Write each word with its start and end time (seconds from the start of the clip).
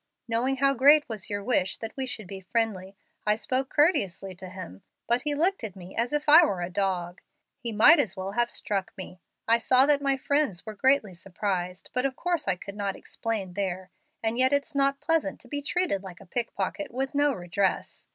Knowing 0.27 0.57
how 0.57 0.73
great 0.73 1.07
was 1.07 1.29
your 1.29 1.43
wish 1.43 1.77
that 1.77 1.95
we 1.95 2.07
should 2.07 2.25
be 2.25 2.41
friendly, 2.41 2.95
I 3.23 3.35
spoke 3.35 3.69
courteously 3.69 4.33
to 4.37 4.49
him, 4.49 4.81
but 5.05 5.21
he 5.21 5.35
looked 5.35 5.63
at 5.63 5.75
me 5.75 5.95
as 5.95 6.11
if 6.11 6.27
I 6.27 6.43
were 6.43 6.63
a 6.63 6.71
dog. 6.71 7.21
He 7.59 7.71
might 7.71 7.99
as 7.99 8.17
well 8.17 8.31
have 8.31 8.49
struck 8.49 8.97
me. 8.97 9.21
I 9.47 9.59
saw 9.59 9.85
that 9.85 10.01
my 10.01 10.17
friends 10.17 10.65
were 10.65 10.73
greatly 10.73 11.13
surprised, 11.13 11.91
but 11.93 12.07
of 12.07 12.15
course 12.15 12.47
I 12.47 12.55
could 12.55 12.75
not 12.75 12.95
explain 12.95 13.53
there, 13.53 13.91
and 14.23 14.39
yet 14.39 14.51
it's 14.51 14.73
not 14.73 15.01
pleasant 15.01 15.39
to 15.41 15.47
be 15.47 15.61
treated 15.61 16.01
like 16.01 16.19
a 16.19 16.25
pickpocket, 16.25 16.89
with 16.91 17.13
no 17.13 17.31
redress. 17.31 18.07